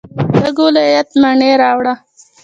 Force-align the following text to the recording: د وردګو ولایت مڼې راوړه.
د 0.03 0.03
وردګو 0.33 0.63
ولایت 0.69 1.09
مڼې 1.21 1.51
راوړه. 1.61 1.93